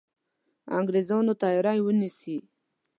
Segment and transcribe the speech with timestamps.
[0.77, 2.37] انګرېزانو تیاری ونیسي.